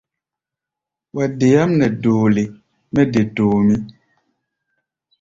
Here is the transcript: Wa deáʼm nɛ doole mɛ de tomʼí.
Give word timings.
Wa 1.15 1.23
deáʼm 1.39 1.69
nɛ 1.79 1.87
doole 2.03 2.43
mɛ 2.93 3.01
de 3.13 3.21
tomʼí. 3.35 3.75